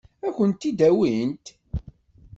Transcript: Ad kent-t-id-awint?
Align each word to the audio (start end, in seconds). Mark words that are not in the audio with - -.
Ad 0.27 0.33
kent-t-id-awint? 0.35 1.45